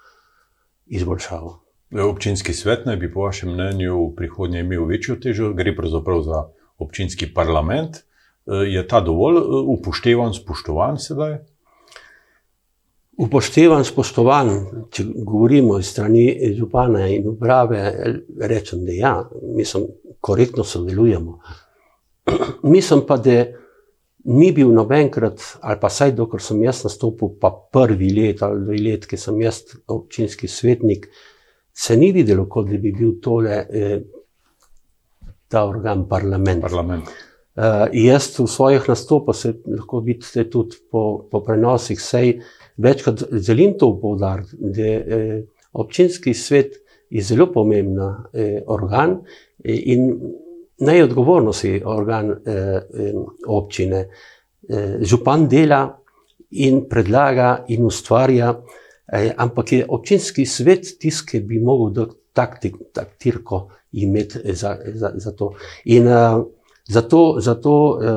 izboljšavo. 0.86 1.60
Občinski 2.02 2.54
svet 2.54 2.86
naj 2.86 2.98
bi 2.98 3.12
po 3.14 3.28
vašem 3.28 3.54
mnenju 3.54 4.00
v 4.08 4.16
prihodnje 4.16 4.60
imel 4.60 4.86
večjo 4.90 5.16
težo, 5.22 5.54
gre 5.54 5.76
pravzaprav 5.76 6.22
za 6.22 6.44
občinski 6.78 7.30
parlament. 7.34 7.98
Eh, 7.98 8.66
je 8.74 8.88
ta 8.88 9.02
dovolj 9.02 9.38
eh, 9.38 9.42
upoštevan, 9.78 10.34
spoštovan 10.34 10.98
sedaj? 11.00 11.38
Upoštevan, 13.22 13.86
spoštovan, 13.86 14.50
če 14.92 15.04
govorimo 15.14 15.78
iz 15.80 15.92
strani 15.94 16.56
župana 16.58 17.06
in 17.14 17.28
uprave, 17.30 17.84
rečem, 18.42 18.82
da 18.86 18.92
ja, 18.92 19.14
mislim, 19.56 19.86
korektno 20.20 20.64
sodelujemo. 20.64 21.38
mislim 22.76 23.04
pa, 23.08 23.18
da 23.18 23.46
ni 24.24 24.52
bil 24.56 24.72
nobenkrat, 24.72 25.42
ali 25.62 25.80
pa 25.82 25.90
saj 25.92 26.14
dokler 26.16 26.42
sem 26.42 26.62
jaz 26.64 26.84
nastopil, 26.86 27.34
pa 27.40 27.52
prvi 27.52 28.14
let 28.16 28.44
ali 28.44 28.64
dve 28.66 28.80
let, 28.86 29.08
ki 29.10 29.20
sem 29.20 29.42
jaz 29.42 29.64
občinski 29.92 30.48
svetnik, 30.48 31.10
se 31.74 31.98
ni 31.98 32.12
videlo, 32.16 32.48
kot 32.50 32.70
da 32.70 32.80
bi 32.80 32.94
bil 32.96 33.18
tole 33.22 33.60
eh, 33.70 34.00
ta 35.48 35.66
organ 35.68 36.08
parlament. 36.10 36.62
parlament. 36.62 37.12
Uh, 37.54 37.86
jaz 37.94 38.32
v 38.40 38.48
svojih 38.50 38.88
nastopih, 38.90 39.36
se 39.38 39.52
lahko 39.70 40.00
vidite 40.02 40.48
tudi 40.50 40.80
po, 40.90 41.28
po 41.30 41.44
prenosih, 41.46 42.00
sej 42.02 42.40
večkrat 42.78 43.24
želim 43.32 43.76
to 43.78 43.92
poudariti, 44.02 44.58
da 44.60 44.82
je 44.82 44.96
eh, 45.08 45.44
občinski 45.74 46.34
svet 46.34 46.74
je 47.10 47.22
zelo 47.22 47.52
pomemben 47.54 48.00
eh, 48.34 48.64
organ 48.68 49.12
eh, 49.64 49.80
in 49.86 50.22
najodgovornost 50.86 51.64
je 51.64 51.82
organ 51.86 52.32
eh, 52.32 52.38
eh, 52.46 53.14
občine. 53.48 54.08
Eh, 54.70 54.98
župan 55.02 55.48
dela 55.48 55.82
in 56.52 56.84
predlaga 56.90 57.66
in 57.68 57.86
ustvarja, 57.86 58.54
eh, 59.14 59.32
ampak 59.38 59.72
je 59.72 59.86
občinski 59.90 60.46
svet 60.46 60.98
tisti, 61.00 61.26
ki 61.32 61.40
bi 61.48 61.60
mogel 61.60 62.08
taktirko 62.94 63.68
imeti 63.92 64.54
za, 64.54 64.78
za, 64.94 65.12
za 65.16 65.32
to. 65.32 65.54
In, 65.86 66.08
eh, 66.08 66.44
Zato, 66.88 67.38
zato 67.40 68.00
eh, 68.04 68.08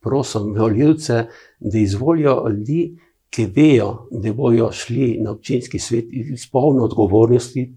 prosim 0.00 0.54
voljivce, 0.54 1.26
da 1.60 1.78
izvolijo 1.78 2.48
ljudi, 2.48 2.98
ki 3.30 3.46
vejo, 3.56 4.08
da 4.10 4.32
bodo 4.32 4.72
šli 4.72 5.18
na 5.20 5.30
občinski 5.32 5.78
svet 5.78 6.04
iz 6.12 6.50
polno 6.52 6.84
odgovornosti, 6.84 7.72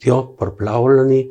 tjo 0.00 0.22
proplavljeni 0.38 1.30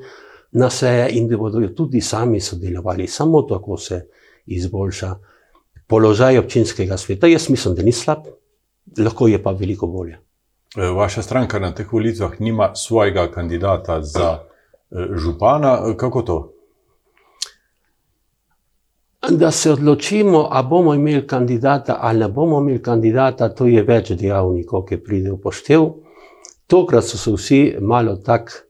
na 0.52 0.70
seje 0.70 1.10
in 1.12 1.28
da 1.28 1.38
bodo 1.38 1.68
tudi 1.68 2.02
sami 2.02 2.40
sodelovali. 2.42 3.08
Samo 3.08 3.42
tako 3.42 3.78
se 3.78 4.08
izboljša 4.46 5.16
položaj 5.88 6.38
občinskega 6.38 6.98
sveta. 6.98 7.28
Jaz 7.28 7.50
mislim, 7.50 7.76
da 7.76 7.84
ni 7.84 7.92
slab, 7.92 8.28
lahko 8.98 9.28
je 9.28 9.44
pa 9.44 9.52
veliko 9.52 9.88
bolje. 9.88 10.20
Eh, 10.78 10.90
vaša 10.90 11.22
stranka 11.22 11.60
na 11.60 11.72
teh 11.72 11.94
volitvah 11.94 12.42
nima 12.42 12.76
svojega 12.76 13.32
kandidata 13.32 14.02
za 14.02 14.40
eh, 14.40 15.08
župana. 15.16 15.98
Kako 15.98 16.22
to? 16.22 16.54
Da 19.30 19.52
se 19.52 19.72
odločimo, 19.72 20.48
ali 20.52 20.68
bomo 20.68 20.94
imeli 20.94 21.28
kandidata 21.28 21.98
ali 22.02 22.20
ne 22.20 22.28
bomo 22.28 22.60
imeli 22.60 22.82
kandidata, 22.84 23.50
to 23.50 23.66
je 23.66 23.84
več 23.84 24.12
dejavnikov, 24.12 24.86
ki 24.86 24.98
pride 25.04 25.32
v 25.32 25.40
poštev. 25.42 25.90
Tokrat 26.68 27.04
so 27.04 27.18
se 27.18 27.32
vsi 27.32 27.78
malo 27.82 28.16
tako 28.16 28.67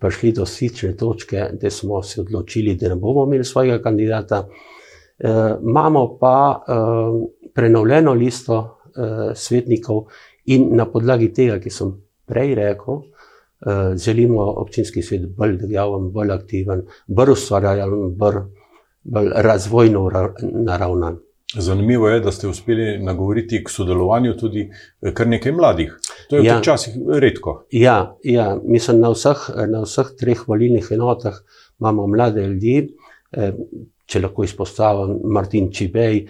prišli 0.00 0.32
do 0.32 0.46
sične 0.46 0.96
točke, 0.96 1.48
da 1.60 1.70
smo 1.70 2.02
se 2.02 2.20
odločili, 2.20 2.74
da 2.74 2.88
ne 2.88 2.96
bomo 2.96 3.26
imeli 3.26 3.44
svojega 3.44 3.82
kandidata. 3.82 4.46
E, 5.18 5.28
imamo 5.62 6.18
pa 6.20 6.64
e, 6.68 6.72
prenovljeno 7.54 8.12
listo 8.14 8.58
e, 8.60 9.34
svetnikov 9.34 10.06
in 10.44 10.68
na 10.76 10.86
podlagi 10.90 11.32
tega, 11.32 11.58
ki 11.60 11.70
sem 11.70 11.92
prej 12.26 12.54
rekel, 12.54 13.02
e, 13.02 13.96
želimo 13.96 14.44
občinski 14.64 15.02
svet 15.02 15.28
bolj 15.36 15.58
dejaven, 15.62 16.10
bolj 16.12 16.32
aktiven, 16.32 16.86
bolj 17.06 17.36
ustvarjalen, 17.36 18.14
bolj 18.16 18.44
bolj 19.06 19.30
razvojno 19.34 20.10
naravnan. 20.42 21.18
Zanimivo 21.54 22.08
je, 22.08 22.20
da 22.20 22.32
ste 22.32 22.48
uspeli 22.48 22.98
nagovoriti 22.98 23.64
k 23.64 23.70
sodelovanju 23.70 24.36
tudi 24.36 24.70
eh, 25.02 25.14
kar 25.14 25.28
nekaj 25.28 25.52
mladih. 25.52 25.98
To 26.30 26.36
je 26.36 26.44
ja. 26.44 26.58
včasih 26.58 26.94
redko. 27.20 27.66
Ja, 27.70 28.16
ja. 28.24 28.58
mislim, 28.64 29.00
na 29.00 29.12
vseh, 29.14 29.46
na 29.68 29.84
vseh 29.84 30.10
treh 30.18 30.42
volilnih 30.48 30.88
enotah 30.90 31.38
imamo 31.80 32.06
mlade 32.06 32.46
ljudi, 32.46 32.88
eh, 33.32 33.52
če 34.06 34.20
lahko 34.20 34.44
izpostavim 34.44 35.20
Martin 35.24 35.70
Čibej, 35.72 36.24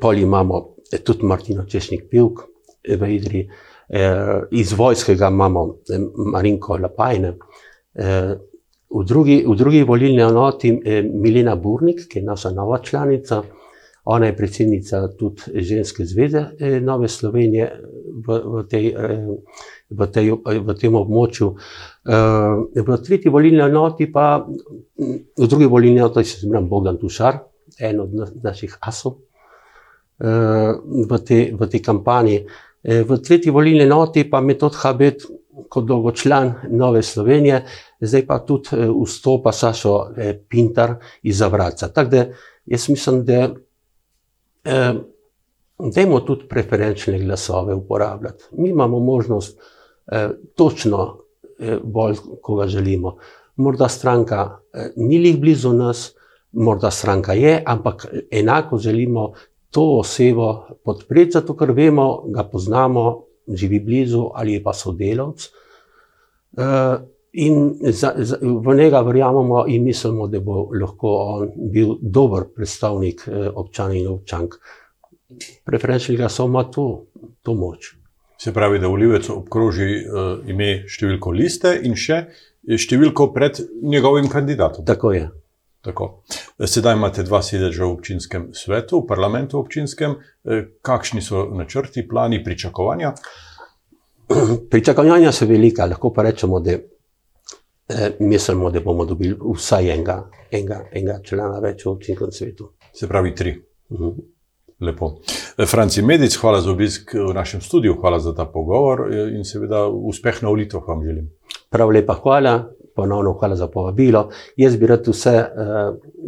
pol 0.00 0.18
imamo 0.18 0.60
eh, 0.92 1.00
tudi 1.00 1.24
Martino 1.24 1.64
Češnik 1.64 2.10
Pivk 2.10 2.44
v 2.86 3.08
Idri, 3.14 3.48
iz 4.50 4.72
vojskega 4.78 5.28
imamo 5.30 5.62
Marinko 6.32 6.76
Lapajne, 6.82 7.32
V 8.90 9.02
drugi, 9.04 9.44
v 9.46 9.54
drugi 9.58 9.82
volilni 9.82 10.22
enoti 10.22 10.70
je 10.84 11.02
Milena 11.02 11.56
Burnik, 11.56 12.04
ki 12.08 12.18
je 12.18 12.24
naša 12.24 12.50
nova 12.54 12.78
članica. 12.82 13.42
Ona 14.06 14.26
je 14.26 14.36
predsednica 14.36 15.02
tudi 15.18 15.62
ženske 15.62 16.04
zveze 16.06 16.44
eh, 16.58 16.80
Nove 16.80 17.08
Slovenije 17.08 17.70
v, 18.26 18.40
v, 18.44 18.62
tej, 18.70 18.86
eh, 18.94 19.26
v, 19.90 20.06
tej, 20.12 20.32
v 20.62 20.76
tem 20.78 20.94
območju. 20.94 21.48
Eh, 22.06 22.82
v 22.82 22.98
tretji 23.02 23.30
volilni 23.30 23.62
enoti, 23.66 24.06
pa 24.12 24.46
v 24.46 25.48
drugi 25.48 25.66
volilni 25.66 25.98
enoti, 25.98 26.24
se 26.24 26.46
imenuje 26.46 26.70
Bogdan 26.70 27.00
Tušar, 27.02 27.40
en 27.80 28.00
od 28.00 28.14
naših 28.42 28.78
asov 28.80 29.22
v 30.16 31.18
tej, 31.28 31.52
v 31.52 31.66
tej 31.68 31.80
kampanji. 31.84 32.38
V 32.80 33.18
tretji 33.20 33.52
volilni 33.52 33.84
enoti 33.84 34.22
pa 34.30 34.40
metod 34.40 34.72
Habet 34.80 35.26
kot 35.68 35.84
dolgočlan 35.84 36.54
Nove 36.70 37.02
Slovenije, 37.02 37.64
zdaj 38.00 38.26
pa 38.26 38.38
tudi 38.38 38.68
eh, 38.72 38.88
vstopa 39.04 39.52
Sašo 39.52 39.96
eh, 40.16 40.38
Pintar 40.48 40.94
iz 41.22 41.38
Zavraca. 41.38 41.88
Tako 41.88 42.10
da 42.10 42.24
jaz 42.66 42.88
mislim, 42.88 43.24
da 43.24 43.32
eh, 43.32 43.54
dajmo 45.78 46.20
tudi 46.20 46.48
preferenčne 46.48 47.18
glasove 47.18 47.74
uporabljati. 47.74 48.44
Mi 48.52 48.68
imamo 48.70 49.00
možnost 49.00 49.60
eh, 50.06 50.28
točno 50.54 51.18
eh, 51.58 51.78
bolj, 51.84 52.16
koga 52.42 52.66
želimo. 52.66 53.16
Morda 53.56 53.88
stranka 53.88 54.58
eh, 54.72 54.90
ni 54.96 55.18
lih 55.18 55.40
blizu 55.40 55.72
nas, 55.72 56.14
morda 56.52 56.90
stranka 56.90 57.32
je, 57.32 57.62
ampak 57.66 58.06
enako 58.30 58.78
želimo 58.78 59.32
to 59.70 59.98
osebo 59.98 60.66
podpreti, 60.84 61.30
zato 61.30 61.56
ker 61.56 61.70
vemo, 61.70 62.22
ga 62.26 62.44
poznamo, 62.44 63.22
živi 63.48 63.80
blizu 63.80 64.30
ali 64.34 64.62
pa 64.62 64.72
sodelavc. 64.72 65.48
Uh, 66.56 66.64
in 67.36 67.76
za, 67.80 68.12
za, 68.16 68.38
v 68.40 68.74
njega 68.76 69.00
verjamemo 69.04 69.64
in 69.68 69.84
mislimo, 69.84 70.26
da 70.28 70.40
bo 70.40 70.68
lahko 70.80 71.08
on 71.08 71.52
bil 71.72 71.96
dober 72.00 72.48
predstavnik 72.54 73.26
uh, 73.28 73.46
občanov 73.54 73.96
in 73.96 74.08
občank. 74.08 74.58
Preferenčni 75.64 76.16
glasov 76.16 76.48
ima 76.48 76.64
to, 76.70 77.06
to 77.42 77.54
moč. 77.54 77.94
Se 78.38 78.52
pravi, 78.52 78.78
da 78.78 78.88
volivec 78.88 79.28
obkroži 79.32 79.88
uh, 80.02 80.28
ime 80.48 80.86
številko 80.88 81.32
liste 81.32 81.72
in 81.84 81.96
še 81.96 82.26
številko 82.66 83.30
pred 83.34 83.60
njegovim 83.82 84.28
kandidatom. 84.28 84.84
Tako 84.84 85.12
je. 85.12 85.26
Tako. 85.86 86.06
Sedaj 86.58 86.96
imate 86.98 87.22
dva 87.22 87.38
sedeža 87.46 87.84
v 87.84 87.92
občinskem 87.94 88.48
svetu, 88.54 89.04
v 89.04 89.06
parlamentu 89.06 89.60
občinskem. 89.60 90.16
Kakšni 90.82 91.22
so 91.22 91.44
načrti, 91.54 92.02
plani, 92.08 92.40
pričakovanja? 92.42 93.12
Pričakovanja 94.70 95.32
so 95.32 95.46
velika, 95.46 95.86
lahko 95.86 96.10
pa 96.12 96.24
rečemo, 96.26 96.58
da 96.60 96.74
eh, 96.74 96.82
mislimo, 98.18 98.70
da 98.70 98.80
bomo 98.80 99.04
dobili 99.04 99.36
vsaj 99.54 99.90
enega, 99.90 100.30
enega, 100.50 100.80
enega 100.92 101.20
člana 101.22 101.60
več 101.62 101.84
v 101.86 101.90
občinskem 101.90 102.32
svetu. 102.32 102.72
Se 102.92 103.08
pravi, 103.08 103.34
tri. 103.34 103.58
Uh 103.88 104.00
mhm. 104.00 104.08
-huh. 104.08 104.24
Lepo. 104.80 105.14
Franci 105.66 106.02
Medic, 106.02 106.36
hvala 106.36 106.60
za 106.60 106.70
obisk 106.70 107.14
v 107.14 107.32
našem 107.34 107.60
studiu, 107.60 107.94
hvala 108.00 108.18
za 108.20 108.34
ta 108.34 108.44
pogovor 108.44 109.08
in 109.32 109.44
seveda 109.44 109.86
uspeh 109.88 110.42
na 110.42 110.50
ulitvah 110.50 110.82
vam 110.88 111.04
želim. 111.04 111.30
Prav 111.70 111.90
lepa 111.90 112.14
hvala, 112.14 112.72
ponovno 112.96 113.32
hvala 113.32 113.56
za 113.56 113.66
povabilo. 113.68 114.28
Jaz 114.56 114.76
bi 114.76 114.86
rad 114.86 115.08
vse, 115.08 115.44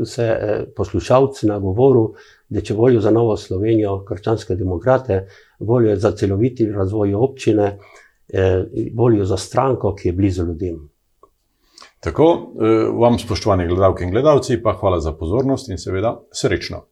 vse 0.01 0.29
poslušalce 0.77 1.47
na 1.47 1.59
govoru, 1.59 2.15
da 2.49 2.61
če 2.61 2.75
volijo 2.75 3.01
za 3.01 3.11
Novo 3.11 3.37
Slovenijo, 3.37 4.05
krščanske 4.09 4.55
demokrate, 4.57 5.27
volijo 5.61 5.97
za 5.97 6.13
celoviti 6.17 6.71
razvoj 6.73 7.15
občine, 7.15 7.79
volijo 8.95 9.25
za 9.25 9.37
stranko, 9.37 9.95
ki 9.95 10.09
je 10.09 10.13
blizu 10.13 10.47
ljudem. 10.47 10.89
Tako, 12.01 12.53
eh, 12.63 12.89
vam, 13.01 13.19
spoštovani 13.19 13.67
gledalke 13.67 14.05
in 14.05 14.11
gledalci, 14.11 14.63
pa 14.63 14.73
hvala 14.73 15.01
za 15.01 15.13
pozornost 15.13 15.69
in 15.69 15.79
seveda 15.79 16.21
srečno. 16.33 16.85